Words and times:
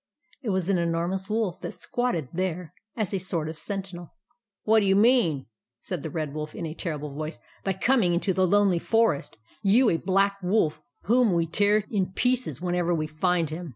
It 0.41 0.49
was 0.49 0.67
an 0.67 0.79
enormous 0.79 1.29
wolf 1.29 1.61
that 1.61 1.75
squatted 1.75 2.29
there 2.33 2.73
as 2.97 3.13
a 3.13 3.19
sort 3.19 3.47
of 3.47 3.55
sentinel." 3.59 4.15
What 4.63 4.79
do 4.79 4.87
you 4.87 4.95
mean," 4.95 5.45
said 5.79 6.01
the 6.01 6.09
Red 6.09 6.33
Wolf, 6.33 6.55
in 6.55 6.65
a 6.65 6.73
terrible 6.73 7.13
voice, 7.13 7.37
"by 7.63 7.73
coming 7.73 8.15
into 8.15 8.33
the 8.33 8.47
Lonely 8.47 8.79
Forest,— 8.79 9.37
you 9.73 9.91
a 9.91 9.97
Black 9.97 10.37
Wolf, 10.41 10.81
whom 11.03 11.33
we 11.33 11.45
tear 11.45 11.83
in 11.91 12.13
pieces 12.13 12.59
whenever 12.59 12.95
we 12.95 13.05
find 13.05 13.51
him 13.51 13.69